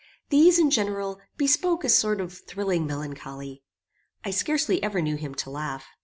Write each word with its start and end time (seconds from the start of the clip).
These, 0.29 0.57
in 0.57 0.71
general, 0.71 1.19
bespoke 1.37 1.83
a 1.83 1.89
sort 1.89 2.19
of 2.21 2.35
thrilling 2.47 2.87
melancholy. 2.87 3.61
I 4.25 4.31
scarcely 4.31 4.81
ever 4.81 4.99
knew 4.99 5.15
him 5.15 5.35
to 5.35 5.51
laugh. 5.51 5.85